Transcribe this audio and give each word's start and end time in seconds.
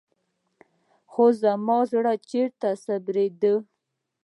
خو 1.11 1.23
زما 1.43 1.79
زړه 1.91 2.13
چېرته 2.29 2.69
صبرېده. 2.85 3.53